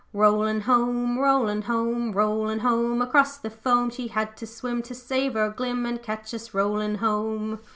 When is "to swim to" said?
4.37-4.95